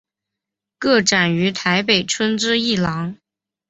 [0.79, 3.17] 个展于台北春之艺廊。